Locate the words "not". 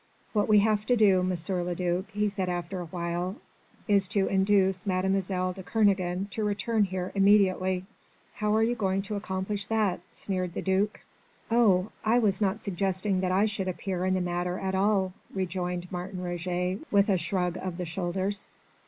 12.41-12.61